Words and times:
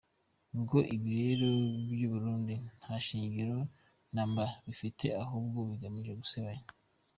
Ngo 0.59 0.77
ibi 0.95 1.09
birego 1.19 1.77
by’u 1.91 2.09
Burundi 2.13 2.53
nta 2.79 2.95
shingiro 3.05 3.57
na 4.13 4.23
mba 4.29 4.45
bifite 4.65 5.05
ahubwo 5.23 5.57
bigamije 5.69 6.11
gusebanya. 6.21 6.65